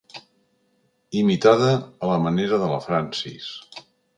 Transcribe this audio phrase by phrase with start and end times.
[1.19, 3.53] Imitada a la manera de la Francis.